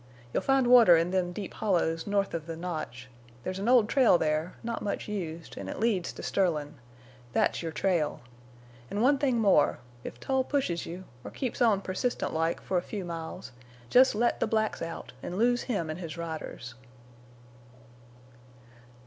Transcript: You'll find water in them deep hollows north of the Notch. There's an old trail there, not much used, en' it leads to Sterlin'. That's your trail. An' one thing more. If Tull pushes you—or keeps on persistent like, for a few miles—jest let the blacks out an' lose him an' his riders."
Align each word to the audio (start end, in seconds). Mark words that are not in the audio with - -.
You'll 0.33 0.41
find 0.41 0.65
water 0.65 0.97
in 0.97 1.11
them 1.11 1.31
deep 1.31 1.53
hollows 1.53 2.07
north 2.07 2.33
of 2.33 2.47
the 2.47 2.55
Notch. 2.55 3.07
There's 3.43 3.59
an 3.59 3.69
old 3.69 3.87
trail 3.87 4.17
there, 4.17 4.55
not 4.63 4.81
much 4.81 5.07
used, 5.07 5.59
en' 5.59 5.69
it 5.69 5.79
leads 5.79 6.11
to 6.13 6.23
Sterlin'. 6.23 6.73
That's 7.33 7.61
your 7.61 7.71
trail. 7.71 8.21
An' 8.89 9.01
one 9.01 9.19
thing 9.19 9.37
more. 9.37 9.77
If 10.03 10.19
Tull 10.19 10.43
pushes 10.43 10.87
you—or 10.87 11.29
keeps 11.29 11.61
on 11.61 11.81
persistent 11.81 12.33
like, 12.33 12.59
for 12.63 12.79
a 12.79 12.81
few 12.81 13.05
miles—jest 13.05 14.15
let 14.15 14.39
the 14.39 14.47
blacks 14.47 14.81
out 14.81 15.13
an' 15.21 15.35
lose 15.37 15.61
him 15.61 15.87
an' 15.91 15.97
his 15.97 16.17
riders." 16.17 16.73